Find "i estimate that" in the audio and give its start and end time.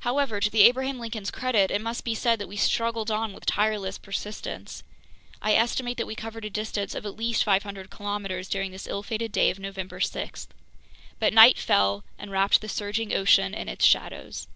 5.40-6.06